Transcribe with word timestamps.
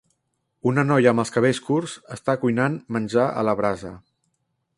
Una 0.69 0.85
noia 0.91 1.11
amb 1.11 1.23
els 1.23 1.33
cabells 1.35 1.59
curts 1.67 1.93
està 2.17 2.35
cuinant 2.45 2.79
menjar 2.97 3.29
a 3.43 3.49
la 3.51 3.57
brasa. 3.61 3.95